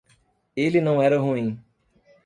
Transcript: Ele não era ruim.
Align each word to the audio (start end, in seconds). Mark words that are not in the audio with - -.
Ele 0.55 0.81
não 0.81 0.99
era 0.99 1.19
ruim. 1.19 1.63